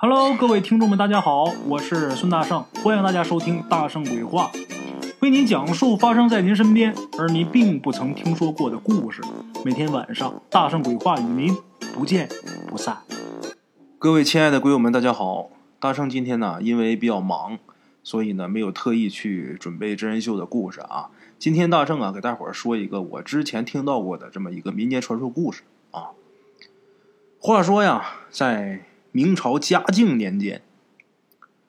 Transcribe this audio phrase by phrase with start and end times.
[0.00, 4.48] Hello，各位听众们，大家好，我是孙大圣，欢迎大家收听《大圣鬼话》，
[5.18, 9.20] 为您讲述发生在您身边而您并不曾听说过的故事。
[9.64, 11.52] 每天晚上，《大圣鬼话》与您
[11.92, 12.28] 不见
[12.68, 12.98] 不散。
[13.98, 15.50] 各位亲爱的鬼友们，大家好！
[15.80, 17.58] 大圣今天呢，因为比较忙，
[18.04, 21.10] 所以呢没有特意去准备真人秀的故事啊。
[21.40, 26.10] 今天大圣啊，给大伙儿说一个我之前听到过的这么一个民间传说故事啊。
[27.40, 30.62] 话说呀，在明朝嘉靖年间，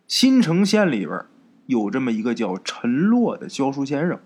[0.07, 1.25] 新城县里边
[1.67, 4.20] 有这么一个叫陈洛的教书先生。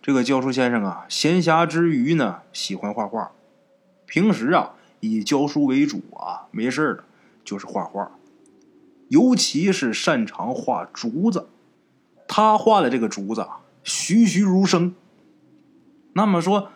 [0.00, 3.32] 这个教书先生啊，闲暇之余呢，喜欢画画，
[4.06, 7.04] 平时啊以教书为主啊，没事的
[7.44, 8.12] 就是画画，
[9.08, 11.48] 尤其是擅长画竹子。
[12.28, 14.94] 他画的这个竹子啊，栩栩如生。
[16.12, 16.70] 那么说，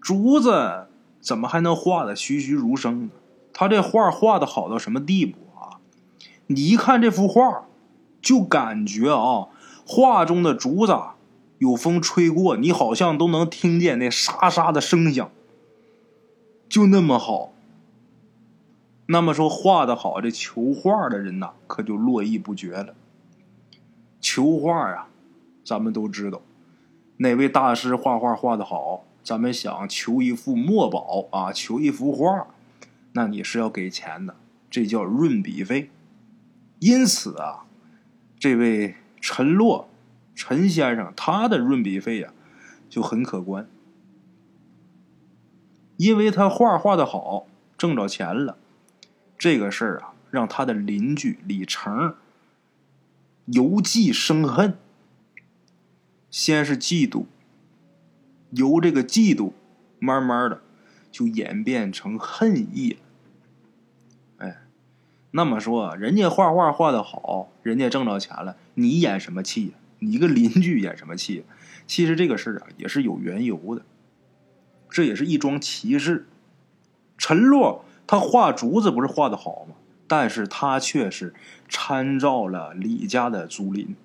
[0.00, 0.86] 竹子
[1.20, 3.10] 怎么还能画的栩栩如生呢？
[3.54, 5.80] 他这画画的好到什么地步啊？
[6.48, 7.64] 你一看这幅画，
[8.20, 9.48] 就感觉啊，
[9.86, 10.94] 画中的竹子
[11.58, 15.30] 有风吹过，你好像都能听见那沙沙的声响，
[16.68, 17.52] 就那么好。
[19.06, 22.94] 那么说画的好，这求画的人呐，可就络绎不绝了。
[24.20, 25.08] 求画啊，
[25.64, 26.40] 咱们都知道，
[27.18, 32.48] 哪位大师画画画的好，咱们想求一幅墨宝啊，求一幅画。
[33.16, 34.36] 那你是要给钱的，
[34.68, 35.90] 这叫润笔费。
[36.80, 37.64] 因此啊，
[38.38, 39.88] 这位陈洛
[40.34, 42.32] 陈先生他的润笔费呀
[42.90, 43.68] 就很可观，
[45.96, 47.46] 因为他画画的好，
[47.78, 48.58] 挣着钱了。
[49.38, 52.16] 这个事儿啊，让他的邻居李成
[53.46, 54.76] 由忌生恨，
[56.30, 57.26] 先是嫉妒，
[58.50, 59.52] 由这个嫉妒
[60.00, 60.60] 慢慢的
[61.12, 62.98] 就演变成恨意。
[65.36, 69.72] 那么说，人家画画画的好，人家挣着钱了，你演什么戏呀？
[69.98, 71.44] 你一个邻居演什么戏？
[71.88, 73.82] 其实这个事儿啊，也是有缘由的，
[74.88, 76.28] 这也是一桩奇事。
[77.18, 79.74] 陈洛他画竹子不是画的好吗？
[80.06, 81.34] 但是他却是
[81.68, 83.96] 参照了李家的竹林。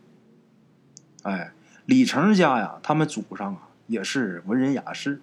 [1.21, 1.51] 哎，
[1.85, 5.21] 李成家呀，他们祖上啊也是文人雅士，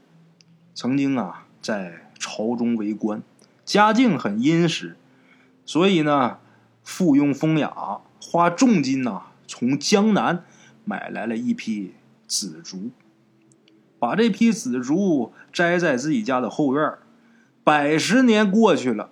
[0.72, 3.20] 曾经啊在朝中为官，
[3.64, 4.94] 家境很殷实。
[5.66, 6.38] 所以呢，
[6.84, 10.44] 附庸风雅，花重金呐，从江南
[10.84, 11.92] 买来了一批
[12.28, 12.90] 紫竹，
[13.98, 16.92] 把这批紫竹栽在自己家的后院
[17.64, 19.10] 百十年过去了，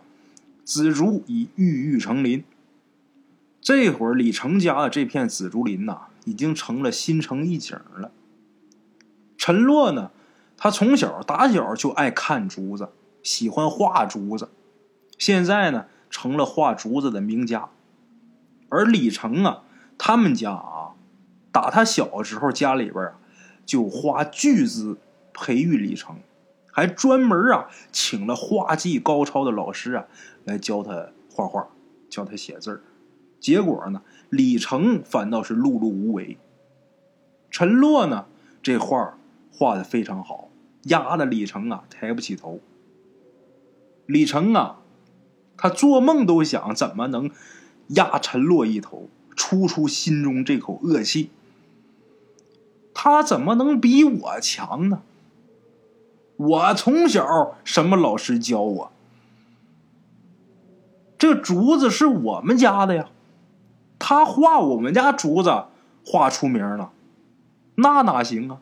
[0.64, 2.44] 紫竹已郁郁成林。
[3.60, 8.12] 这会儿李成家的这片紫竹林呐，已经成了新城一景了。
[9.36, 10.12] 陈洛呢，
[10.56, 12.90] 他从小打小就爱看竹子，
[13.24, 14.50] 喜欢画竹子，
[15.18, 15.86] 现在呢。
[16.14, 17.70] 成了画竹子的名家，
[18.68, 19.64] 而李成啊，
[19.98, 20.94] 他们家啊，
[21.50, 23.18] 打他小时候家里边啊，
[23.66, 24.96] 就花巨资
[25.32, 26.18] 培育李成，
[26.70, 30.06] 还专门啊请了画技高超的老师啊
[30.44, 31.66] 来教他画画，
[32.08, 32.80] 教他写字儿。
[33.40, 34.00] 结果呢，
[34.30, 36.38] 李成反倒是碌碌无为。
[37.50, 38.26] 陈洛呢，
[38.62, 39.18] 这画
[39.52, 40.48] 画的非常好，
[40.84, 42.60] 压的李成啊抬不起头。
[44.06, 44.78] 李成啊。
[45.56, 47.30] 他做梦都想怎么能
[47.88, 51.30] 压陈洛一头，出出心中这口恶气。
[52.92, 55.02] 他怎么能比我强呢？
[56.36, 58.92] 我从小什么老师教我？
[61.16, 63.08] 这竹子是我们家的呀，
[63.98, 65.64] 他画我们家竹子
[66.04, 66.92] 画出名了，
[67.76, 68.60] 那哪行啊？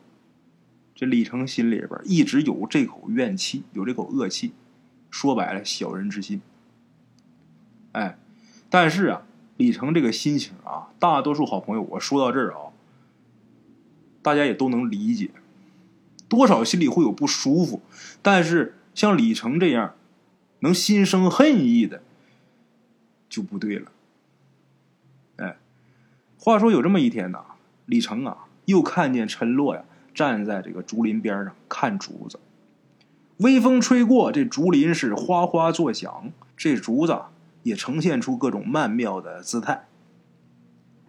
[0.95, 4.53] 这李成心里边一直有这口怨气，有这口恶气。
[5.09, 6.41] 说白了，小人之心。
[7.93, 8.17] 哎，
[8.69, 9.21] 但是啊，
[9.57, 12.73] 李成这个心情啊，大多数好朋友，我说到这儿啊，
[14.21, 15.29] 大家也都能理解，
[16.27, 17.81] 多少心里会有不舒服。
[18.21, 19.93] 但是像李成这样
[20.59, 22.01] 能心生恨意的，
[23.29, 23.91] 就不对了。
[25.37, 25.57] 哎，
[26.39, 27.45] 话说有这么一天呐，
[27.85, 29.83] 李成啊，又看见陈洛呀
[30.15, 32.39] 站在这个竹林边上看竹子，
[33.37, 37.19] 微风吹过，这竹林是哗哗作响，这竹子。
[37.63, 39.87] 也呈现出各种曼妙的姿态。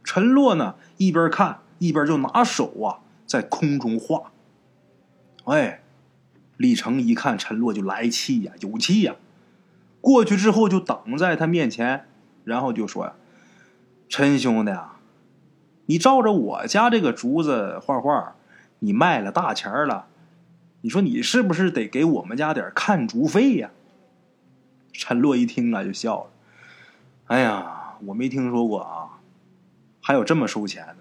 [0.02, 4.32] 陈洛呢，一边看一边就拿手啊在空中画。
[5.44, 5.82] 哎，
[6.56, 9.16] 李成一看陈洛就来气呀，有气呀，
[10.00, 12.06] 过去之后就挡在他面前，
[12.44, 13.14] 然后就说呀
[14.08, 15.00] ：“陈兄弟啊，
[15.86, 18.36] 你照着我家这个竹子画画，
[18.78, 20.06] 你卖了大钱了，
[20.82, 23.70] 你说你是不是得给我们家点看竹费呀？”
[24.92, 26.30] 陈洛一听啊，就笑了。
[27.26, 29.18] 哎呀，我没听说过啊，
[30.00, 30.96] 还有这么收钱的。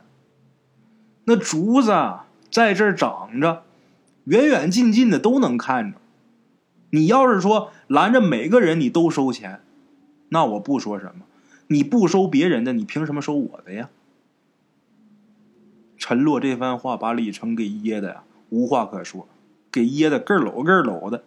[1.25, 1.91] 那竹子
[2.49, 3.63] 在这儿长着，
[4.25, 5.97] 远远近近的都能看着。
[6.91, 9.61] 你要是说拦着每个人你都收钱，
[10.29, 11.25] 那我不说什么。
[11.67, 13.89] 你不收别人的，你凭什么收我的呀？
[15.97, 19.27] 陈洛这番话把李成给噎的呀，无话可说，
[19.71, 21.23] 给噎的咯搂咯搂的。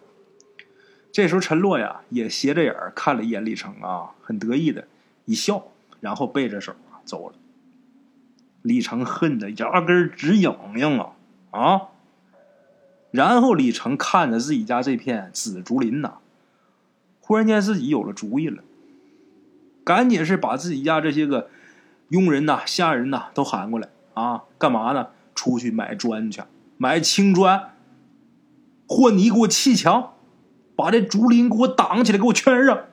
[1.17, 4.87] 这时候陈洛呀也斜着眼儿看了一眼李成啊，很得意的
[5.25, 5.63] 一笑，
[5.99, 6.75] 然后背着手
[7.05, 7.35] 走了。
[8.61, 11.15] 李成恨得牙根直痒痒啊
[11.49, 11.81] 啊！
[13.09, 16.19] 然后李成看着自己家这片紫竹林呐，
[17.19, 18.61] 忽然间自己有了主意了，
[19.83, 21.49] 赶紧是把自己家这些个
[22.09, 25.07] 佣人呐、下人呐都喊过来啊，干嘛呢？
[25.33, 26.43] 出去买砖去，
[26.77, 27.73] 买青砖，
[28.87, 30.13] 或你给我砌墙。
[30.77, 32.85] 把这竹林给我挡起来，给我圈上！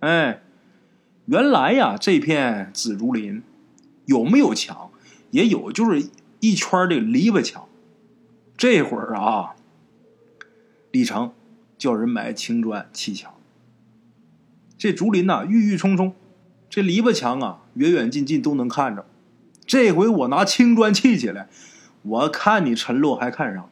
[0.00, 0.42] 哎，
[1.26, 3.42] 原来呀，这片紫竹林
[4.06, 4.90] 有没有墙？
[5.30, 6.10] 也有，就是
[6.40, 7.68] 一圈的篱笆墙。
[8.56, 9.54] 这会儿啊，
[10.90, 11.32] 李成
[11.78, 13.32] 叫人买青砖砌墙。
[14.76, 16.14] 这竹林呐，郁郁葱葱，
[16.68, 19.06] 这篱笆墙啊，远远近近都能看着。
[19.64, 21.48] 这回我拿青砖砌起来，
[22.02, 23.70] 我看你陈洛还看上？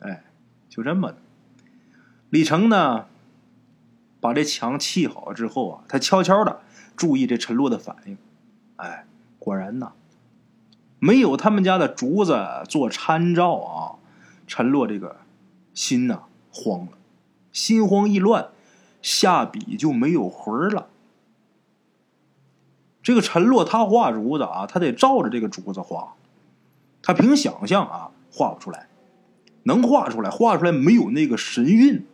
[0.00, 0.24] 哎，
[0.68, 1.18] 就这么的。
[2.30, 3.06] 李成呢，
[4.20, 6.60] 把这墙砌好之后啊，他悄悄的
[6.96, 8.16] 注意这陈洛的反应。
[8.76, 9.04] 哎，
[9.38, 9.92] 果然呐，
[11.00, 12.38] 没有他们家的竹子
[12.68, 13.98] 做参照啊，
[14.46, 15.16] 陈洛这个
[15.74, 16.22] 心呐
[16.52, 16.92] 慌了，
[17.52, 18.48] 心慌意乱，
[19.02, 20.86] 下笔就没有魂了。
[23.02, 26.14] 这个陈洛他画竹子啊，他得照着这个竹子画，
[27.02, 28.86] 他凭想象啊画不出来，
[29.64, 32.06] 能画出来，画出来没有那个神韵。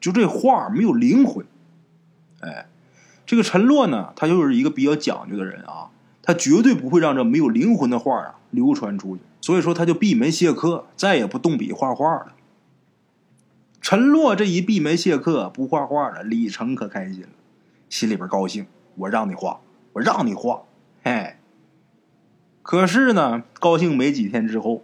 [0.00, 1.44] 就这画没有灵魂，
[2.40, 2.66] 哎，
[3.24, 5.90] 这个陈洛呢，他就是一个比较讲究的人啊，
[6.22, 12.34] 他绝对不会让这没有灵魂的画啊流传出去，所以说他就闭门谢客，再也不动笔画画了。
[13.80, 17.28] 陈洛这一闭门谢客不画画了，李成可开心了，
[17.88, 18.66] 心里边高兴，
[18.96, 19.60] 我让你画，
[19.92, 20.62] 我让你画，
[21.02, 21.36] 嘿。
[22.62, 24.82] 可是呢，高兴没几天之后，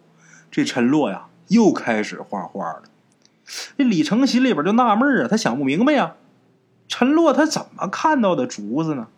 [0.50, 2.82] 这陈洛呀又开始画画了。
[3.76, 6.16] 这李成心里边就纳闷啊，他想不明白呀，
[6.88, 9.08] 陈洛他怎么看到的竹子呢？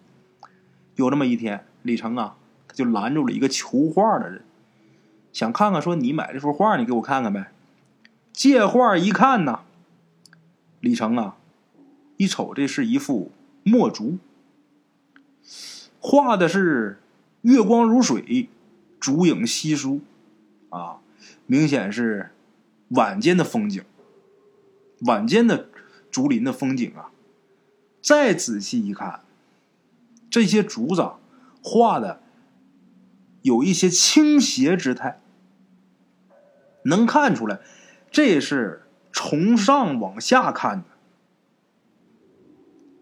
[0.96, 2.36] 有这么一天，李成啊，
[2.69, 4.42] 他就拦住了一个求画的人，
[5.32, 7.52] 想看看说你买这幅画，你给我看看呗。
[8.32, 9.60] 借画一看呢，
[10.80, 11.37] 李成啊，
[12.16, 13.30] 一瞅这是一幅
[13.62, 14.19] 墨竹，
[16.00, 16.98] 画的是
[17.42, 18.48] 月光如水，
[18.98, 20.00] 竹影稀疏，
[20.70, 20.96] 啊，
[21.46, 22.32] 明显是
[22.88, 23.84] 晚间的风景。
[25.00, 25.69] 晚间的
[26.11, 27.11] 竹林的风景啊，
[28.00, 29.20] 再仔细一看，
[30.31, 31.12] 这些竹子
[31.62, 32.23] 画的
[33.43, 35.20] 有一些倾斜之态，
[36.85, 37.61] 能看出来
[38.11, 38.82] 这是
[39.12, 40.85] 从上往下看的。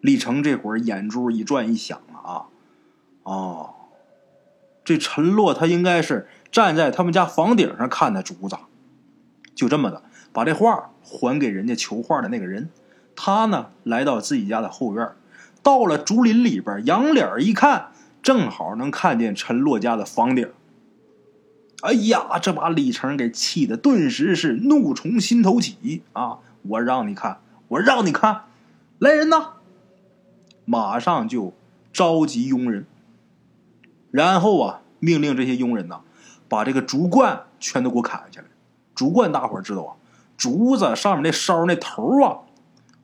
[0.00, 2.46] 李成这会儿眼珠一转一想啊，
[3.22, 3.74] 哦，
[4.84, 8.56] 这陈洛他应该是站在他们家房顶上看的竹子，
[9.54, 10.02] 就这么的。
[10.32, 12.70] 把这画还给人家求画的那个人，
[13.14, 15.08] 他呢来到自己家的后院，
[15.62, 17.92] 到了竹林里边，仰脸一看，
[18.22, 20.50] 正好能看见陈洛家的房顶。
[21.82, 26.38] 哎呀，这把李成给气的，顿时是怒从心头起啊！
[26.62, 28.42] 我让你看，我让你看，
[29.00, 29.54] 来人呐！
[30.64, 31.52] 马上就
[31.92, 32.86] 召集佣人，
[34.12, 36.02] 然后啊，命令这些佣人呐，
[36.48, 38.46] 把这个竹冠全都给我砍下来。
[38.94, 39.96] 竹冠大伙知道啊。
[40.36, 42.38] 竹子上面那梢那头啊，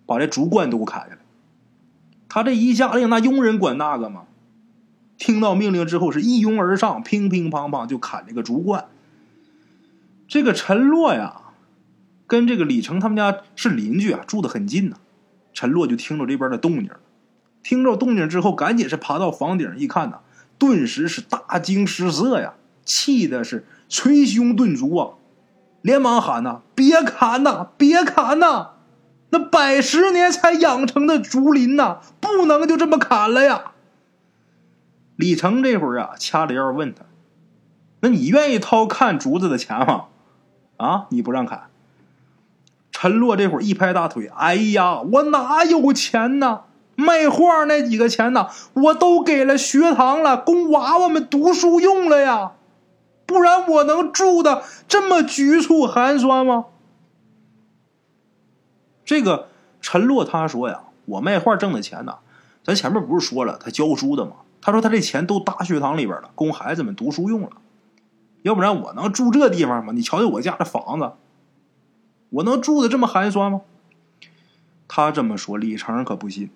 [0.06, 1.18] 把这竹冠都给砍下来。
[2.28, 4.24] 他这一下令，那佣人管那个吗？
[5.16, 8.86] 听到命令之后，是一拥而上，乒乒乓乓就砍这个竹冠。
[10.28, 11.40] 这个陈洛呀，
[12.26, 14.96] 跟这个李成他们家是邻居啊，住的很近呐。
[15.52, 16.90] 陈洛就听着这边的动静，
[17.62, 20.20] 听着动静之后，赶紧是爬到房顶一看呐，
[20.58, 22.54] 顿时是大惊失色呀，
[22.84, 25.14] 气的是捶胸顿足啊。
[25.88, 28.72] 连忙喊呐：“别砍呐，别砍呐！
[29.30, 33.72] 那百十年才养成的竹林呐，不能就这么砍了呀！”
[35.16, 37.04] 李成这会儿啊，掐着腰问他
[38.00, 40.04] ：“那你愿意掏看竹子的钱吗？
[40.76, 41.70] 啊，你不让砍？”
[42.92, 46.64] 陈洛这会儿一拍大腿：“哎呀，我哪有钱呢？
[46.96, 52.52] 卖画那几个钱呢，我都给了学堂了，供娃娃们读书用了呀。”
[53.28, 56.64] 不然我能住的这么局促寒酸吗？
[59.04, 59.48] 这个
[59.82, 62.20] 陈洛他说呀，我卖画挣的钱呢，
[62.64, 64.36] 咱前面不是说了他教书的吗？
[64.62, 67.50] 他说他这钱都搭学堂里边了，供孩子们读书用了。
[68.40, 69.92] 要不然我能住这地方吗？
[69.92, 71.12] 你瞧瞧我家这房子，
[72.30, 73.60] 我能住的这么寒酸吗？
[74.88, 76.48] 他这么说，李成可不信。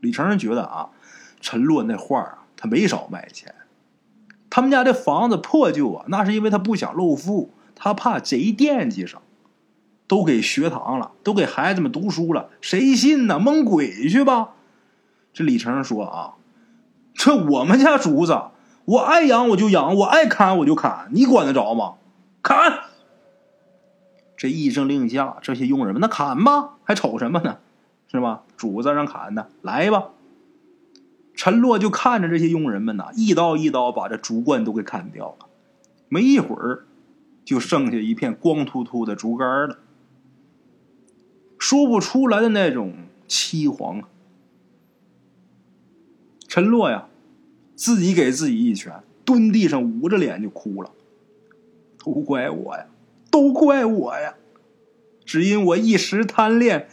[0.00, 0.90] 李成觉得啊，
[1.40, 3.54] 陈洛那画啊，他没少卖钱。
[4.50, 9.22] 他们家这房子破旧啊，那是因为他不想露富，他怕贼惦记上。
[10.08, 13.38] 都给学堂了，都给孩子们读书了，谁信呢？
[13.38, 14.54] 蒙鬼去吧！
[15.32, 16.34] 这李成说啊，
[17.14, 18.36] 这我们家竹子，
[18.86, 21.94] 我爱养我就养，我爱砍我就砍，你管得着吗？
[22.42, 22.80] 砍！
[24.36, 27.58] 这一声令下，这些佣人们那砍吧，还瞅什么呢？
[28.10, 28.42] 是吧？
[28.56, 30.08] 主子让砍的，来吧！
[31.40, 35.46] 陈洛就看着这些佣人们呐，一刀一刀把这竹冠都给砍掉了，
[36.10, 36.84] 没一会儿，
[37.46, 39.78] 就剩下一片光秃秃的竹竿了。
[41.58, 42.92] 说不出来的那种
[43.26, 44.08] 凄惶啊！
[46.46, 47.06] 陈洛呀，
[47.74, 50.90] 自己给自己一拳，蹲地上捂着脸就哭了。
[51.96, 52.84] 都怪我呀，
[53.30, 54.34] 都怪我呀！
[55.24, 56.90] 只因我一时贪恋，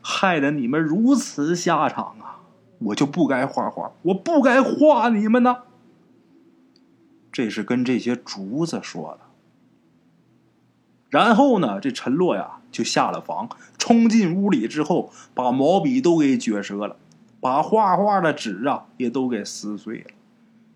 [0.00, 2.40] 害得你们如此下场啊！
[2.86, 5.58] 我就不该画画，我不该画你们呢。
[7.30, 9.20] 这是跟这些竹子说的。
[11.10, 12.58] 然后呢，这陈洛呀。
[12.72, 16.96] 就下了房，冲进屋里之后，把毛笔都给撅折了，
[17.38, 20.10] 把画画的纸啊也都给撕碎了，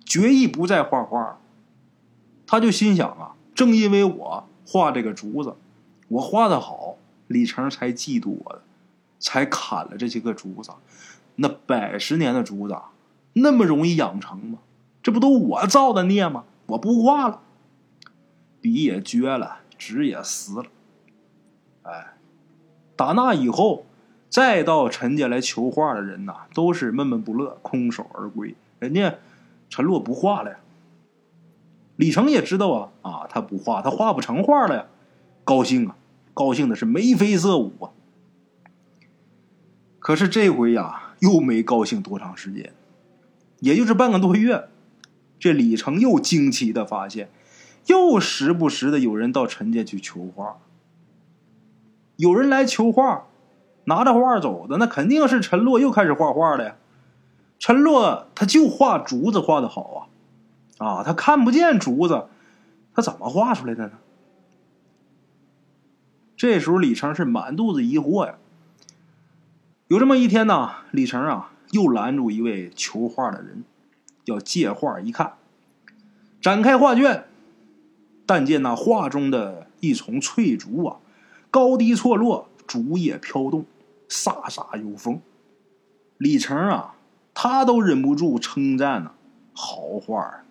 [0.05, 1.39] 决意不再画画。
[2.47, 5.57] 他就心想啊，正因为我画这个竹子，
[6.09, 6.99] 我画的好，
[7.29, 8.61] 李成才嫉妒我的，
[9.19, 10.71] 才砍了这些个竹子。
[11.37, 12.77] 那百十年的竹子，
[13.35, 14.59] 那么容易养成吗？
[15.03, 16.45] 这不都我造的孽吗？
[16.67, 17.41] 我不画了，
[18.61, 20.67] 笔也撅了，纸也撕了。
[21.83, 22.15] 哎，
[22.97, 23.87] 打那以后，
[24.29, 28.57] 再到陈家来求画的人呐，都是闷闷不乐，空手而归。
[28.81, 29.15] 人家
[29.71, 30.57] 陈洛不画了呀。
[31.95, 34.87] 李成也知道啊，啊，他不画，他画不成画了呀。
[35.45, 35.97] 高兴啊，
[36.35, 37.95] 高兴的是眉飞色舞啊。
[40.01, 42.73] 可是这回呀，又没高兴多长时间，
[43.61, 44.69] 也就是半个多月，
[45.39, 47.31] 这李成又惊奇的发现，
[47.87, 50.59] 又时不时的有人到陈家去求画。
[52.17, 53.27] 有人来求画，
[53.85, 56.77] 拿着画走的，那肯定是陈洛又开始画画了呀。
[57.59, 60.09] 陈洛他就画竹子画的好
[60.79, 62.27] 啊，啊，他看不见竹子，
[62.95, 63.93] 他怎么画出来的呢？
[66.37, 68.35] 这时候李成是满肚子疑惑呀。
[69.89, 73.63] 有这么一天呢，李成啊又拦住一位求画的人，
[74.25, 75.35] 要借画一看，
[76.41, 77.25] 展开画卷，
[78.27, 80.97] 但见那画中的一丛翠竹啊。
[81.53, 83.65] 高低错落，竹叶飘动，
[84.09, 85.21] 飒飒有风。
[86.19, 86.97] 李成啊，
[87.33, 89.13] 他都忍不住称赞呢，
[89.55, 90.43] 好画。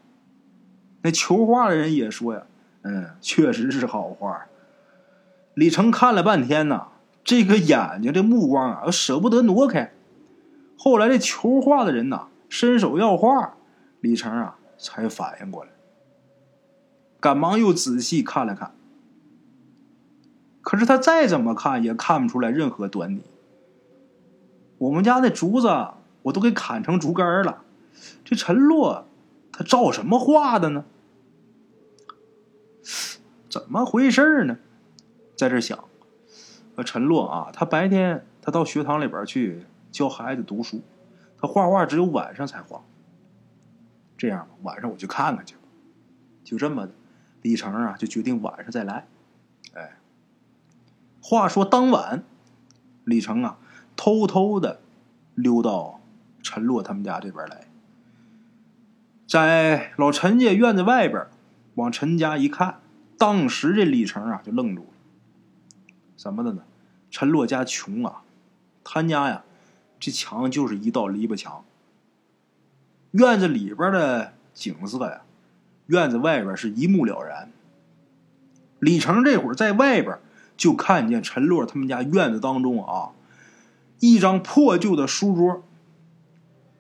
[1.02, 2.44] 那求画的人也说呀，
[2.84, 4.46] 嗯，确实是好画。
[5.54, 6.88] 李成看了半天呢，
[7.26, 9.92] 这个眼睛这目光啊，舍不得挪开。
[10.78, 13.58] 后来这求画的人呐，伸手要画，
[14.00, 15.72] 李成啊才反应过来，
[17.20, 18.74] 赶忙又仔细看了看。
[20.62, 23.24] 可是他再怎么看也看不出来任何端倪。
[24.78, 25.68] 我们家那竹子
[26.24, 27.64] 我都给砍成竹竿了，
[28.24, 29.08] 这陈洛
[29.52, 30.86] 他照什么画的呢？
[33.50, 34.58] 怎么回事呢？
[35.36, 35.86] 在这想，
[36.76, 40.82] 呃，陈洛啊，他白天他到学堂里边去教孩子读书，
[41.38, 42.82] 他画画只有晚上才画。
[44.18, 45.62] 这样吧，晚上我去看看去吧。
[46.44, 46.94] 就这么的，
[47.42, 49.08] 李成啊就决定晚上再来。
[49.74, 49.98] 哎。
[51.22, 52.24] 话说当晚，
[53.04, 53.58] 李成啊，
[53.96, 54.80] 偷偷的
[55.34, 56.00] 溜到
[56.44, 57.66] 陈洛他们家这边来，
[59.28, 61.26] 在老陈家院子外边
[61.74, 62.80] 往陈家一看，
[63.18, 64.90] 当时这李成啊就愣住了。
[66.18, 66.64] 什么的呢？
[67.12, 68.24] 陈洛家穷啊，
[68.84, 69.44] 他家呀，
[70.00, 71.64] 这墙就是一道篱笆墙。
[73.12, 75.22] 院子里边的景色呀，
[75.88, 77.52] 院子外边是一目了然。
[78.80, 80.20] 李成这会儿在外边。
[80.58, 83.12] 就看见陈洛他们家院子当中啊，
[84.00, 85.62] 一张破旧的书桌，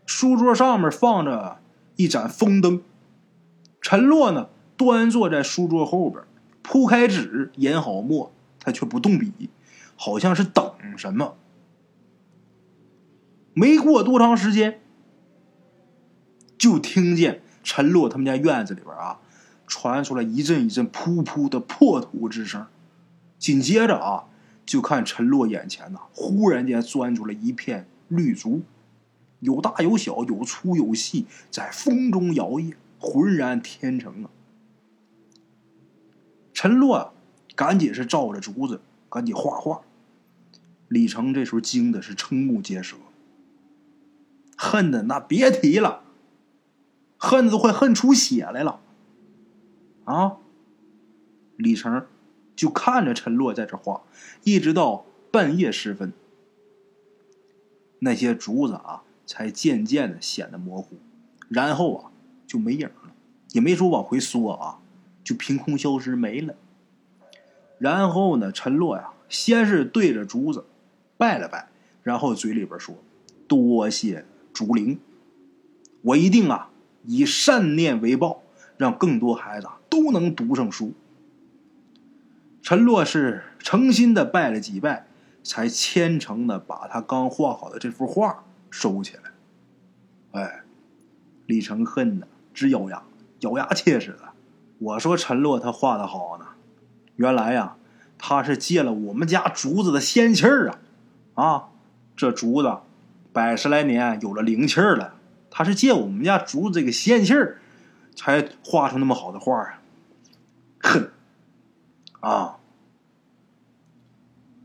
[0.05, 1.59] 书桌上面放着
[1.97, 2.81] 一盏风灯。
[3.81, 6.23] 陈洛呢，端坐在书桌后边，
[6.61, 8.31] 铺开纸，研好墨，
[8.65, 9.51] 他却不动笔，
[9.95, 11.37] 好像是等什么。
[13.53, 14.81] 没过多长时间，
[16.57, 19.19] 就听见陈洛他们家院子里边啊，
[19.67, 22.65] 传出来一阵一阵噗噗的破土之声。
[23.37, 24.25] 紧接着啊，
[24.65, 28.63] 就看陈洛眼前呐，忽然间钻出来一片绿竹，
[29.41, 34.29] 有大有小，有粗有细，在风中摇曳，浑然天成啊！
[36.53, 37.13] 陈洛，
[37.55, 39.81] 赶紧是照着竹子，赶紧画画。
[40.87, 42.97] 李成这时候惊的是瞠目结舌，
[44.55, 46.03] 恨的那别提了，
[47.17, 48.81] 恨都快恨出血来了。
[50.03, 50.37] 啊！
[51.57, 52.05] 李成
[52.55, 54.03] 就看着陈洛在这画，
[54.43, 56.13] 一直到半夜时分，
[57.99, 60.97] 那些竹子啊，才渐渐的显得模糊，
[61.49, 62.11] 然后啊，
[62.45, 63.15] 就没影了，
[63.53, 64.79] 也没说往回缩啊，
[65.23, 66.55] 就凭空消失没了。
[67.77, 70.65] 然后呢，陈洛呀，先是对着竹子
[71.17, 71.69] 拜了拜，
[72.03, 72.95] 然后嘴里边说
[73.47, 74.99] ：“多谢竹灵，
[76.01, 76.69] 我一定啊
[77.03, 78.43] 以善念为报，
[78.77, 80.93] 让更多孩子都能读上书。”
[82.61, 85.07] 陈洛是诚心的拜了几拜，
[85.43, 90.41] 才虔诚的把他刚画好的这幅画收起来。
[90.41, 90.63] 哎，
[91.45, 93.03] 李成恨的直咬牙，
[93.41, 94.33] 咬牙切齿的。
[94.79, 96.45] 我说陈洛他画的好呢，
[97.15, 97.75] 原来呀，
[98.17, 100.79] 他是借了我们家竹子的仙气儿啊！
[101.33, 101.69] 啊，
[102.15, 102.77] 这竹子
[103.31, 105.15] 百十来年有了灵气儿了，
[105.49, 107.59] 他是借我们家竹子这个仙气儿，
[108.15, 109.81] 才画出那么好的画啊！
[110.79, 111.09] 哼。
[112.19, 112.57] 啊！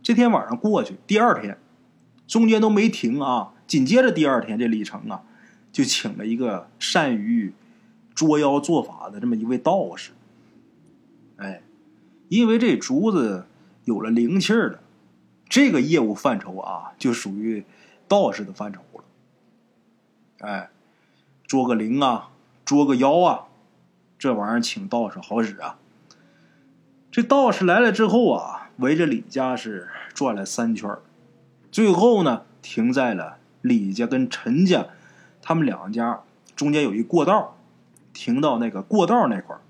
[0.02, 1.58] 这天晚上过去，第二天
[2.26, 3.52] 中间都没停啊。
[3.66, 5.22] 紧接着第二天，这李成啊
[5.70, 7.52] 就请了一个善于
[8.14, 10.10] 捉妖做法的这么一位道士。
[11.36, 11.62] 哎，
[12.30, 13.46] 因为这竹子
[13.84, 14.78] 有了灵气儿了，
[15.48, 17.64] 这个业务范畴啊就属于
[18.06, 19.04] 道士的范畴了。
[20.38, 20.70] 哎，
[21.44, 22.30] 捉个灵啊，
[22.64, 23.46] 捉个妖啊，
[24.16, 25.78] 这玩意儿请道士好使啊。
[27.10, 30.88] 这道士来了之后啊，围着李家是转了三圈
[31.72, 34.86] 最后呢停在了李家跟陈家
[35.42, 36.20] 他们两家
[36.54, 37.56] 中间有一过道，
[38.12, 39.60] 停到那个过道那块儿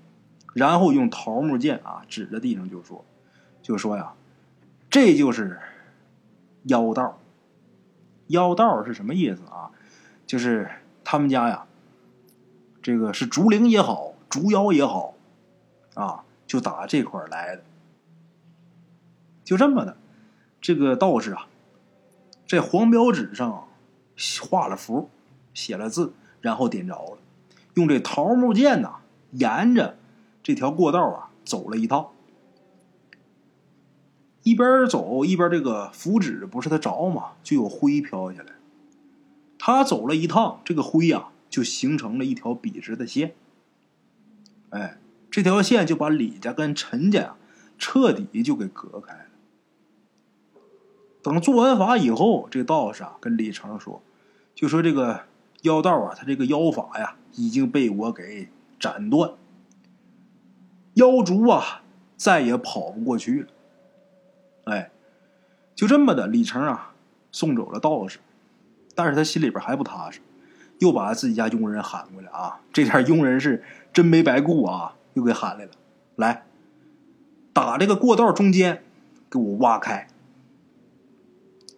[0.53, 3.05] 然后用桃木剑啊指着地上就说
[3.61, 4.13] ：“就说呀，
[4.89, 5.59] 这就是
[6.63, 7.19] 妖道。
[8.27, 9.71] 妖道是什么意思啊？
[10.25, 10.69] 就是
[11.03, 11.65] 他们家呀，
[12.81, 15.13] 这个是竹灵也好，竹妖也好，
[15.93, 17.63] 啊。”就打这块来的，
[19.45, 19.95] 就这么的，
[20.59, 21.47] 这个道士啊，
[22.45, 23.69] 在黄标纸上
[24.41, 25.09] 画了符，
[25.53, 26.11] 写了字，
[26.41, 27.19] 然后点着了，
[27.75, 28.95] 用这桃木剑呐，
[29.31, 29.97] 沿着
[30.43, 32.09] 这条过道啊走了一趟，
[34.43, 38.53] 一边走一边这个符纸不是他着嘛，就有灰飘下来，
[39.57, 43.33] 他走了一趟，这个灰呀就形成了一条笔直的线，
[44.69, 44.97] 哎。
[45.33, 47.37] 这条线就把李家跟陈家
[47.79, 49.25] 彻底就给隔开了。
[51.23, 54.03] 等做完法以后，这道士啊跟李成说
[54.53, 55.21] ：“就说这个
[55.61, 59.31] 妖道啊，他这个妖法呀已经被我给斩断，
[60.93, 61.81] 妖族啊
[62.17, 63.47] 再也跑不过去了。”
[64.65, 64.91] 哎，
[65.75, 66.93] 就这么的，李成啊
[67.31, 68.19] 送走了道士，
[68.95, 70.19] 但是他心里边还不踏实，
[70.79, 72.59] 又把自己家佣人喊过来啊。
[72.71, 74.95] 这点佣人是真没白雇啊。
[75.13, 75.71] 又给喊来了，
[76.15, 76.45] 来，
[77.51, 78.81] 打这个过道中间，
[79.29, 80.07] 给我挖开。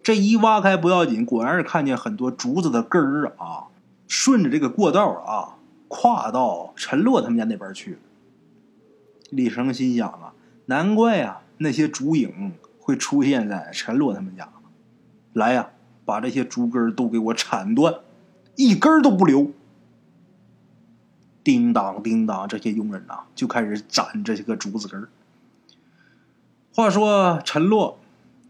[0.04, 3.70] 这一挖开不要紧，果然是看见很多竹子的根儿啊，
[4.08, 7.98] 顺着这个过道啊，跨到陈洛他们家那边去了。
[9.36, 10.34] 李成心想啊，
[10.66, 14.50] 难怪啊，那些竹影会出现在陈洛他们家。
[15.34, 15.70] 来呀，
[16.06, 17.96] 把这些竹根都给我铲断，
[18.56, 19.52] 一根都不留。
[21.44, 25.10] 叮当叮当，这些佣人呐就开始斩这些个竹子根儿。
[26.74, 28.00] 话说陈洛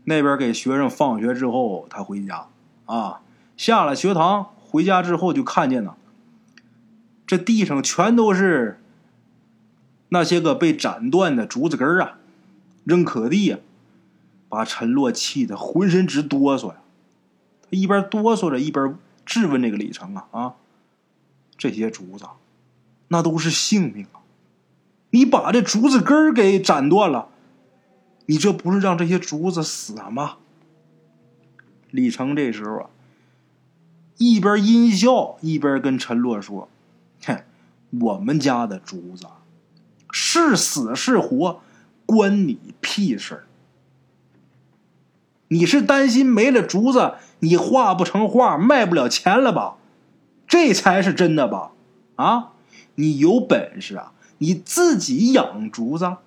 [0.03, 2.47] 那边给学生放学之后，他回家
[2.85, 3.21] 啊，
[3.55, 5.95] 下了学堂回家之后就看见呢，
[7.25, 8.82] 这地上全都是
[10.13, 12.19] 那些个被斩断的竹子根儿啊，
[12.83, 13.57] 扔可地呀，
[14.47, 16.75] 把陈洛气得浑身直哆嗦呀。
[17.63, 18.95] 他一边哆嗦着，一边
[19.25, 20.53] 质问这个李成啊啊，
[21.57, 22.25] 这些竹子。
[23.07, 24.21] 那都是性命啊！
[25.09, 27.29] 你把这竹子根儿给斩断了，
[28.27, 30.37] 你这不是让这些竹子死吗？
[31.89, 32.89] 李成这时候啊，
[34.17, 36.69] 一边阴笑一边跟陈洛说
[37.25, 37.43] ：“哼，
[37.99, 39.25] 我们家的竹子
[40.13, 41.61] 是死是活，
[42.05, 43.43] 关你屁事儿！
[45.47, 49.75] 你是担心没了竹子，你画不成画，卖不了钱了吧？
[50.47, 51.71] 这才是真的吧？
[52.15, 52.51] 啊？”
[52.95, 54.13] 你有本事啊！
[54.37, 56.17] 你自己养竹子。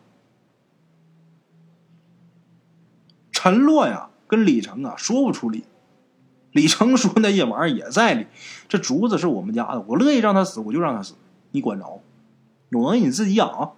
[3.31, 5.63] 陈洛呀，跟李成啊说不出理。
[6.51, 8.27] 李成说那些玩意儿也在理，
[8.69, 11.15] 这竹子是我们家的，我乐意让他死我就让他死，
[11.53, 12.01] 你管着？
[12.77, 13.73] 有能你自己养！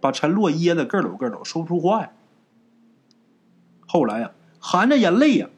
[0.00, 2.12] 把陈洛噎得咯抖咯抖，说不出话呀。
[3.86, 5.48] 后来呀，含着眼泪呀，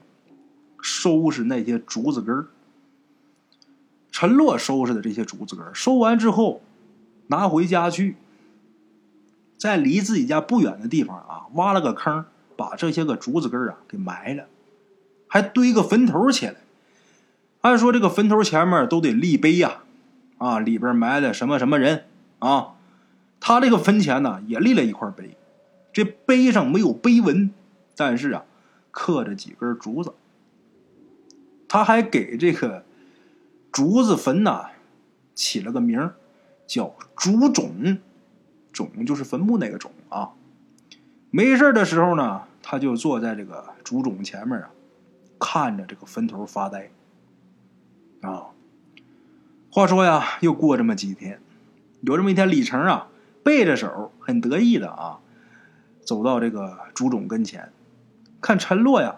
[0.81, 2.47] 收拾那些竹子根儿。
[4.13, 6.63] 陈洛收拾的这些竹子根儿，收完之后，
[7.27, 8.17] 拿回家去，
[9.59, 12.25] 在离自己家不远的地方啊，挖了个坑，
[12.57, 14.47] 把这些个竹子根儿啊给埋了，
[15.27, 16.55] 还堆个坟头起来。
[17.63, 19.83] 按说这个坟头前面都得立碑呀，
[20.39, 22.05] 啊里边埋的什么什么人
[22.39, 22.75] 啊。
[23.39, 25.37] 他这个坟前呢，也立了一块碑，
[25.93, 27.53] 这碑上没有碑文，
[27.95, 28.45] 但是啊，
[28.91, 30.15] 刻着几根竹子。
[31.69, 32.85] 他还给这个
[33.71, 34.67] 竹子坟呢
[35.35, 36.15] 起了个名儿，
[36.67, 37.99] 叫竹冢，
[38.73, 40.31] 冢就是坟墓那个冢啊。
[41.31, 44.71] 没事的时候呢，他就坐在这个竹冢前面啊，
[45.39, 46.91] 看着这个坟头发呆。
[48.23, 48.47] 啊，
[49.77, 51.39] 话说呀，又过这么几天，
[52.01, 53.09] 有这么一天，李成啊。
[53.45, 55.19] 背着手，很得意的啊，
[56.03, 57.71] 走到这个朱总跟前，
[58.41, 59.17] 看陈洛呀，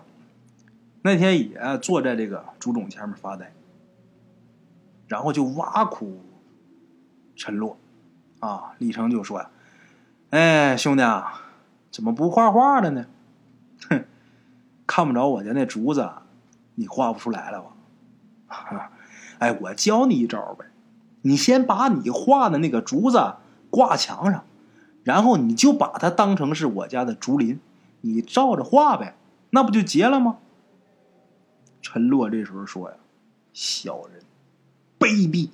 [1.03, 3.53] 那天也坐在这个朱总前面发呆，
[5.07, 6.21] 然后就挖苦
[7.37, 7.79] 陈洛，
[8.41, 9.49] 啊，李成就说呀
[10.31, 11.41] ：“哎，兄弟啊，
[11.93, 13.07] 怎么不画画了呢？
[13.89, 14.05] 哼，
[14.89, 16.11] 看不着我家那竹子，
[16.75, 18.91] 你画不出来了吧？
[19.39, 20.67] 哎，我教你一招呗，
[21.23, 23.35] 你先把你画的那个竹子。”
[23.71, 24.45] 挂墙上，
[25.05, 27.61] 然后你就把它当成是我家的竹林，
[28.01, 29.15] 你照着画呗，
[29.51, 30.39] 那不就结了吗？
[31.83, 32.97] 陈洛这时候说呀
[33.53, 34.23] ：“小人，
[34.99, 35.51] 卑鄙！”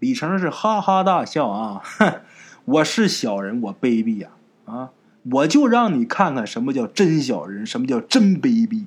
[0.00, 2.22] 李成是哈哈大笑啊，哼，
[2.64, 4.30] 我是小人，我卑鄙呀，
[4.64, 4.92] 啊，
[5.30, 8.86] 我就让你看看什么叫真小人，什么叫真卑鄙。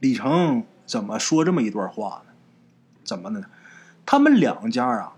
[0.00, 2.34] 李成怎么说这么一段话呢？
[3.02, 3.44] 怎么呢？
[4.04, 5.14] 他们两家啊。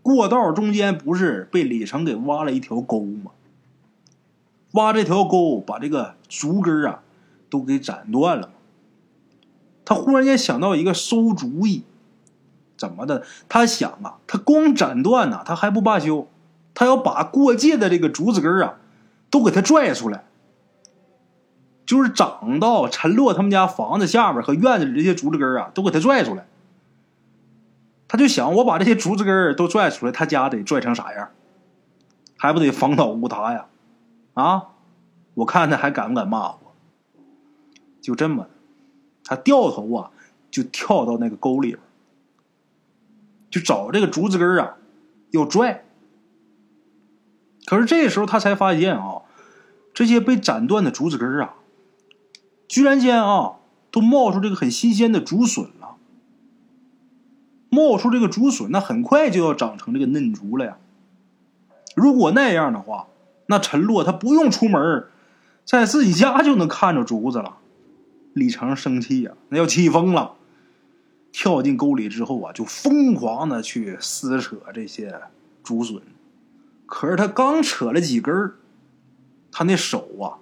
[0.00, 3.32] 过道中间不是被李成给挖了一条沟吗？
[4.70, 7.02] 挖这条沟，把这个竹根啊
[7.50, 8.48] 都给斩断了。
[9.84, 11.82] 他忽然间想到一个馊主意，
[12.78, 13.22] 怎么的？
[13.46, 16.26] 他想啊，他光斩断呢，他还不罢休，
[16.72, 18.76] 他要把过界的这个竹子根啊
[19.28, 20.24] 都给他拽出来，
[21.86, 26.46] 就是长到陈洛他们家房子下边和院子里这些竹子根啊都给他拽出来。
[28.06, 31.30] 他就想，我把这些竹子根都拽出来，他家得拽成啥样？
[32.36, 33.66] 还不得房倒屋塌呀？
[34.34, 34.68] 啊！
[35.34, 36.74] 我看他还敢不敢骂我？
[38.00, 38.46] 就这么，
[39.24, 40.10] 他掉头啊，
[40.50, 41.80] 就跳到那个沟里边，
[43.50, 44.76] 就找这个竹子根啊，
[45.30, 45.84] 要拽。
[47.66, 49.22] 可是这时候他才发现啊，
[49.92, 51.54] 这些被斩断的竹子根啊，
[52.68, 53.56] 居然间啊，
[53.90, 55.96] 都冒出这个很新鲜的竹笋了。
[57.68, 60.76] 冒出这个竹笋，那很快就要长成这个嫩竹了呀。
[61.96, 63.08] 如果那样的话，
[63.46, 65.06] 那陈洛他不用出门，
[65.64, 67.56] 在自己家就能看着竹子了。
[68.32, 70.34] 李成生气呀，那要气疯了，
[71.32, 75.20] 跳进沟里之后啊，就疯狂的去撕扯这些
[75.62, 76.00] 竹笋。
[76.86, 78.52] 可是他刚扯了几根
[79.50, 80.38] 他那手啊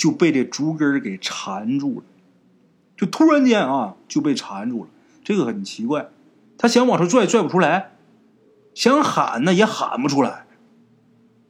[0.00, 2.04] 就被这竹根给缠住了，
[2.96, 4.90] 就突然间啊就被缠住了。
[5.22, 6.08] 这个很奇怪。
[6.56, 7.90] 他想往上拽，拽不出来；
[8.74, 10.46] 想喊呢，也喊不出来。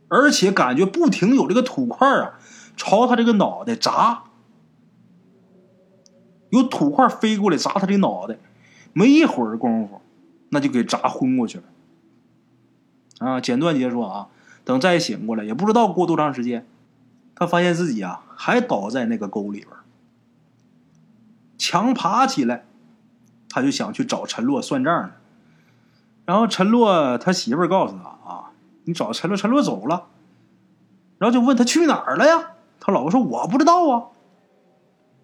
[0.08, 2.40] 而且感觉不停有这个土块啊，
[2.76, 4.24] 朝他这个脑袋砸，
[6.48, 8.36] 有土块飞过来砸他这脑袋。
[8.92, 10.00] 没一会儿功夫，
[10.48, 11.64] 那就给砸昏过去了。
[13.18, 14.26] 啊，简短结束啊！
[14.64, 16.66] 等再醒过来，也不知道过多长时间，
[17.40, 19.70] 他发现自己啊还倒在那个沟里边，
[21.57, 22.66] 强爬起来。
[23.48, 25.12] 他就想去找陈洛算账呢，
[26.24, 28.53] 然后陈洛他媳妇儿告诉他啊，
[28.85, 30.07] 你找陈洛，陈洛走了，
[31.18, 32.53] 然后就问他去哪儿了呀？
[32.79, 34.07] 他老婆说我不知道啊。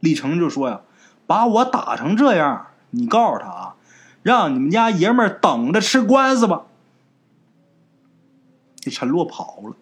[0.00, 0.80] 李成就说呀，
[1.26, 3.76] 把我打成这样，你告诉他啊，
[4.22, 6.64] 让你们家爷们儿等着吃官司吧。
[8.76, 9.76] 这陈洛跑了，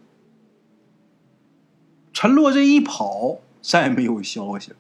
[2.14, 4.76] 陈洛这一跑，再没有消息了，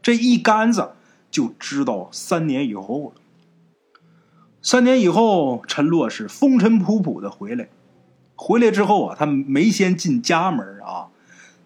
[0.00, 0.92] 这一竿子。
[1.30, 3.20] 就知道三年以后了。
[4.62, 7.68] 三年以后，陈洛是风尘仆仆的回来。
[8.36, 11.08] 回来之后啊，他没先进家门啊，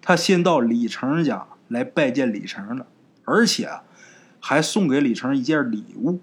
[0.01, 2.87] 他先到李成家来拜见李成了，
[3.27, 3.69] 而且
[4.41, 6.21] 还送给李成一件礼物。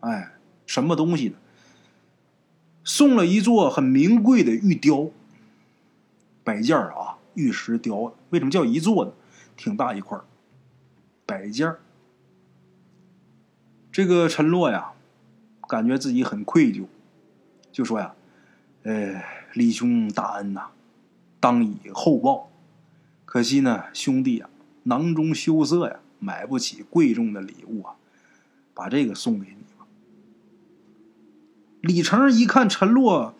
[0.00, 0.32] 哎，
[0.64, 1.34] 什么东西呢？
[2.84, 5.10] 送了一座很名贵的玉雕，
[6.44, 8.14] 摆件啊，玉石雕的。
[8.30, 9.12] 为什么叫一座呢？
[9.56, 10.24] 挺大一块儿，
[11.24, 11.80] 摆件儿。
[13.90, 14.92] 这个陈洛呀，
[15.68, 16.86] 感觉自己很愧疚，
[17.70, 18.14] 就说呀
[18.82, 20.70] ：“呃，李兄大恩呐，
[21.38, 22.50] 当以厚报。
[23.24, 24.50] 可惜呢，兄弟啊，
[24.82, 27.94] 囊中羞涩呀，买不起贵重的礼物啊，
[28.74, 29.86] 把这个送给你吧。”
[31.80, 33.34] 李成一看陈洛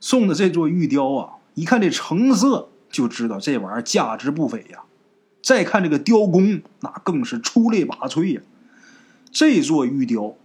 [0.00, 4.84] 送的这座玉雕啊，一看这成色，就知道这玩意儿价值不菲呀。
[5.42, 8.40] 再看这个雕工，那更是出类拔萃呀。
[9.30, 10.36] 这座玉雕，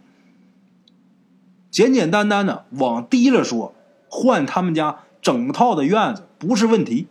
[1.69, 3.75] 简简单单的往低了说，
[4.09, 7.07] 换他们家整套的院子不是问题。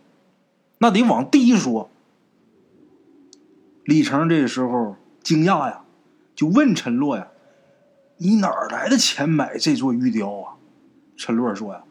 [0.79, 1.89] 那得往低说。
[3.83, 5.81] 李成这时候惊讶呀，
[6.35, 7.29] 就问陈洛呀
[8.17, 10.53] ：“你哪来的钱买这座玉雕啊？”
[11.15, 11.83] 陈洛说：“呀，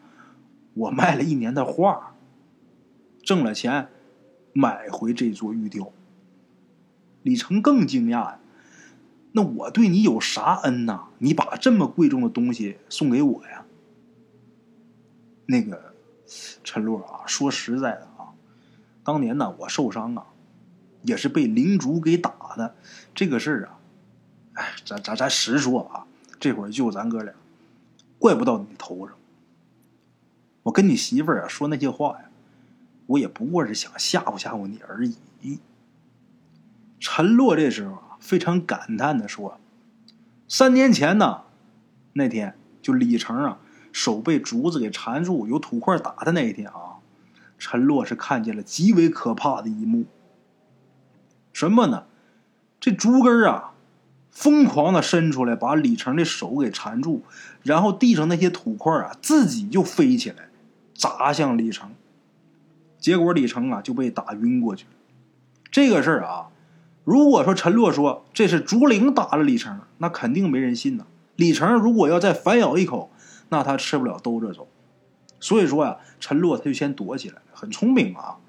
[0.77, 2.15] 我卖了一年的画，
[3.23, 3.89] 挣了钱，
[4.53, 5.91] 买回这座玉雕。”
[7.23, 8.39] 李成更惊讶呀。
[9.33, 11.09] 那我对你有啥恩呐？
[11.19, 13.65] 你把这么贵重的东西送给我呀？
[15.45, 15.93] 那个
[16.63, 18.33] 陈洛啊，说实在的啊，
[19.03, 20.25] 当年呢我受伤啊，
[21.03, 22.75] 也是被灵竹给打的。
[23.13, 23.79] 这个事儿啊，
[24.53, 26.07] 哎，咱咱咱实说啊，
[26.39, 27.33] 这会儿就咱哥俩，
[28.17, 29.15] 怪不到你头上。
[30.67, 32.29] 我跟你媳妇儿啊说那些话呀，
[33.07, 35.59] 我也不过是想吓唬吓唬你而已。
[36.99, 38.03] 陈洛这时候啊。
[38.19, 39.59] 非常感叹的说
[40.49, 41.43] ：“三年前呢，
[42.13, 43.59] 那天就李成啊
[43.93, 46.97] 手被竹子给缠住，有土块打的那一天啊，
[47.59, 50.05] 陈洛是看见了极为可怕的一幕。
[51.53, 52.05] 什么呢？
[52.79, 53.73] 这竹根啊，
[54.31, 57.23] 疯狂的伸出来，把李成的手给缠住，
[57.61, 60.49] 然后地上那些土块啊，自己就飞起来，
[60.97, 61.91] 砸向李成。
[62.99, 64.85] 结果李成啊就被打晕过去。
[65.71, 66.49] 这个事儿啊。”
[67.07, 71.05] 如果说陈洛说这是竹林打了李成，那肯定没人信呐。
[71.37, 73.09] 李成如果要再反咬一口，
[73.47, 74.67] 那他吃不了兜着走。
[75.39, 78.39] 所以说呀，陈洛他就先躲起来了，很聪明啊。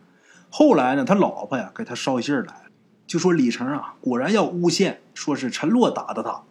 [0.50, 2.62] 后来呢，他老婆呀给他捎信儿来了，
[3.06, 6.42] 就说李成啊果然要诬陷，说是陈洛打的他。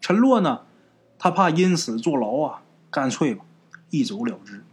[0.00, 0.62] 陈洛呢，
[1.16, 3.44] 他怕因此坐牢啊，干脆吧
[3.90, 4.64] 一走了之。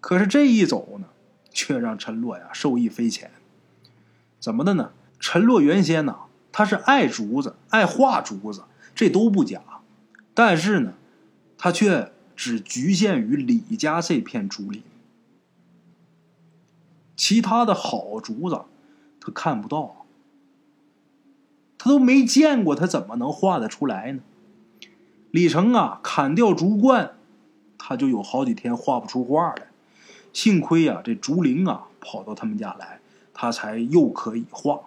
[0.00, 1.08] 可是这一走呢，
[1.50, 3.30] 却让陈洛呀受益匪浅。
[4.40, 4.92] 怎么的呢？
[5.18, 6.16] 陈洛原先呢，
[6.52, 9.62] 他是爱竹子，爱画竹子，这都不假。
[10.34, 10.94] 但是呢，
[11.56, 14.82] 他却只局限于李家这片竹林，
[17.16, 18.62] 其他的好竹子
[19.20, 20.04] 他看不到，
[21.78, 24.20] 他都没见过，他怎么能画得出来呢？
[25.30, 27.16] 李成啊，砍掉竹冠，
[27.86, 29.66] 他就有好几天画不出画来。
[30.32, 33.00] 幸亏呀，这竹灵啊，跑到他们家来。
[33.34, 34.80] 他才又可以画。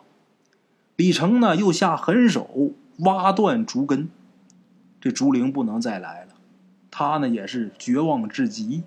[0.96, 4.10] 李成呢，又下狠手挖断竹根，
[5.00, 6.32] 这竹灵不能再来了。
[6.90, 8.82] 他呢，也是绝望至极。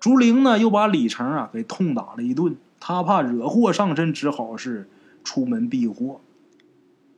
[0.00, 2.56] 竹灵呢，又把李成啊给痛打了一顿。
[2.80, 4.88] 他怕惹祸上身，只好是
[5.22, 6.22] 出门避祸。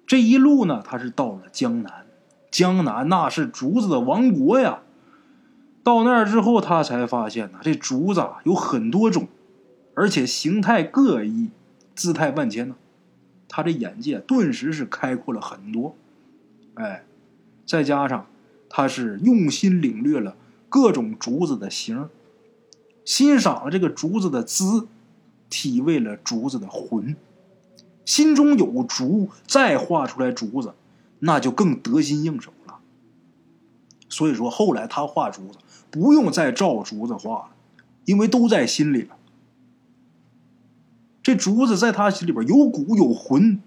[0.04, 2.06] 这一路呢，他是到了江南。
[2.50, 4.80] 江南那是竹子的王国呀。
[5.88, 9.26] 到那儿之后，他才发现呢，这竹子有很多种，
[9.94, 11.48] 而且形态各异。
[11.94, 12.76] 姿态万千呢，
[13.48, 15.96] 他这眼界顿时是开阔了很多，
[16.74, 17.04] 哎，
[17.66, 18.26] 再加上
[18.68, 20.36] 他是用心领略了
[20.68, 22.08] 各种竹子的形，
[23.04, 24.86] 欣赏了这个竹子的姿，
[25.50, 27.16] 体味了竹子的魂，
[28.04, 30.74] 心中有竹，再画出来竹子，
[31.18, 32.78] 那就更得心应手了。
[34.08, 35.58] 所以说，后来他画竹子
[35.90, 37.50] 不用再照竹子画了，
[38.04, 39.16] 因为都在心里了。
[41.22, 43.60] 这竹子在他心里边有骨有魂，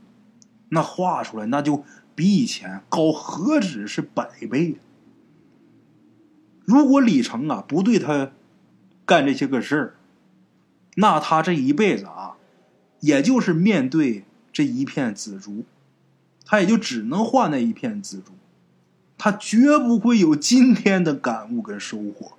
[0.69, 1.84] 那画出来那就
[2.15, 4.77] 比以前高何止是百倍。
[6.65, 8.31] 如果李成啊不对他
[9.05, 9.95] 干这些个事儿，
[10.95, 12.38] 那他这一辈子啊，
[12.99, 15.65] 也就是面对这一片紫竹，
[16.45, 18.31] 他也就只能画那一片紫竹，
[19.23, 22.31] 他绝不会有今天的感悟跟收获，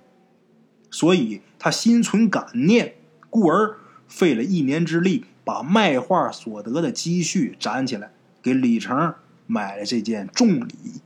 [0.91, 2.95] 所以他心存感念，
[3.29, 3.77] 故而。
[4.05, 8.11] 费了一年之力，把卖画所得的积蓄攒起来，
[8.43, 9.15] 给李成
[9.47, 11.01] 买了这件重礼。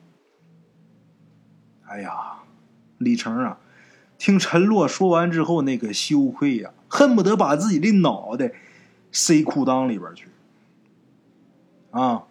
[1.86, 2.40] 哎呀，
[2.98, 3.60] 李成啊，
[4.18, 8.52] 听陈洛说完之后，那个羞愧呀，恨不得把自己的脑袋
[9.12, 10.28] 塞裤裆里边去。
[11.92, 12.24] 啊，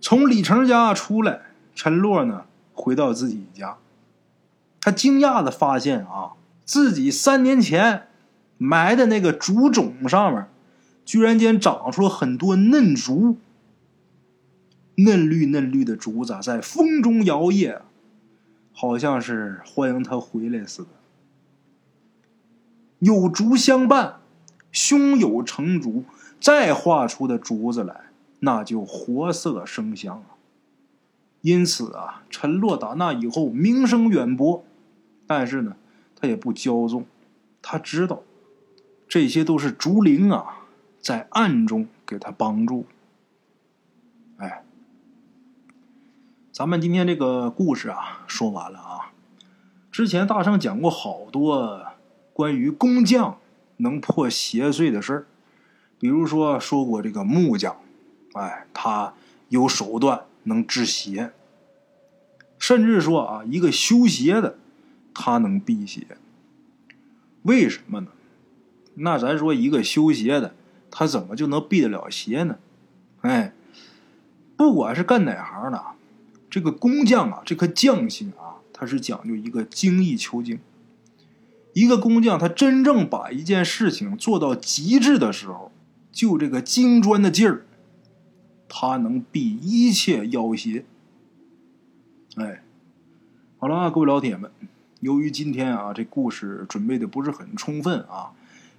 [0.00, 1.47] 从李成家出来，
[1.78, 3.76] 陈洛呢回到自己家，
[4.80, 6.32] 他惊讶的发现啊，
[6.64, 8.08] 自己三年前。
[8.60, 10.48] 埋的那个竹种上面，
[11.04, 13.36] 居然间长出了很多嫩竹，
[14.96, 17.82] 嫩绿嫩绿的竹子在风中摇曳，
[18.72, 20.88] 好像是欢迎他回来似的。
[22.98, 24.16] 有竹相伴，
[24.72, 26.02] 胸有成竹，
[26.40, 28.06] 再画出的竹子来，
[28.40, 30.34] 那就活色生香啊。
[31.40, 34.64] 因此啊，陈洛打那以后名声远播，
[35.26, 35.76] 但是呢，
[36.16, 37.06] 他也不骄纵，
[37.62, 38.22] 他知道
[39.08, 40.66] 这些都是竹林啊，
[41.00, 42.86] 在暗中给他帮助。
[44.38, 44.64] 哎，
[46.52, 49.12] 咱们今天这个故事啊，说完了啊。
[49.92, 51.86] 之前大圣讲过好多
[52.32, 53.38] 关于工匠
[53.78, 55.26] 能破邪祟的事儿，
[56.00, 57.76] 比如说说过这个木匠，
[58.34, 59.14] 哎，他
[59.48, 60.24] 有手段。
[60.48, 61.32] 能治邪，
[62.58, 64.58] 甚至说啊，一个修邪的，
[65.14, 66.06] 他能辟邪。
[67.42, 68.08] 为什么呢？
[68.94, 70.54] 那咱说一个修邪的，
[70.90, 72.58] 他怎么就能避得了邪呢？
[73.20, 73.52] 哎，
[74.56, 75.80] 不管是干哪行的，
[76.50, 80.58] 这个工匠啊，这颗匠心啊，他是讲究一个精益求精。
[81.74, 85.70] 一个工匠，他真正把一件事情做到极致的时候，
[86.10, 87.66] 就这个精专的劲儿。
[88.68, 90.84] 他能避一切妖邪。
[92.36, 92.62] 哎，
[93.58, 94.50] 好了啊，各位老铁们，
[95.00, 98.32] 由于今天啊这故事准备的不是很充分啊，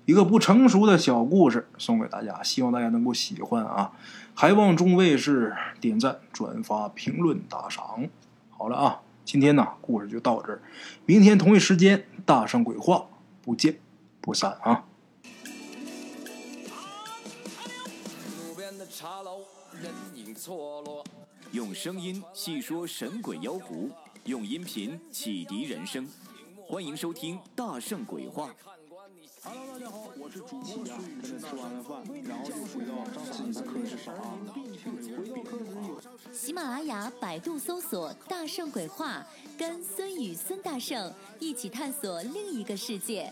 [0.06, 3.92] 一个不成熟的小故事送给大家，希望大家能够喜欢啊，
[4.34, 8.08] 还望众位是点赞、转发、评论、打赏。
[8.50, 10.62] 好了啊，今天呢故事就到这儿，
[11.06, 13.08] 明天同一时间大圣鬼话
[13.42, 13.80] 不见
[14.22, 14.86] 不散啊。
[19.82, 21.06] 人影错落，
[21.54, 23.90] 用声音细说神鬼妖狐，
[24.26, 26.06] 用音频启迪人生。
[26.68, 28.50] 欢迎收听《大圣鬼话》。
[29.42, 31.22] Hello，大家好，我是主播孙宇。
[31.22, 34.38] 吃完了饭，然后就回到自己的课室上啊。
[36.34, 39.26] 喜马拉雅、百度搜索“大圣鬼话”，
[39.58, 43.32] 跟孙宇、孙大圣一起探索另一个世界。